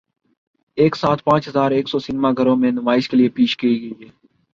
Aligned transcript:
ایک 0.77 0.95
ساتھ 0.95 1.23
پانچ 1.23 1.47
ہزار 1.47 1.71
ایک 1.71 1.89
سو 1.89 1.99
سینما 1.99 2.31
گھروں 2.37 2.55
میں 2.55 2.71
نمائش 2.71 3.09
کے 3.09 3.17
لیے 3.17 3.29
پیش 3.29 3.55
کی 3.57 3.69
گئی 3.81 4.09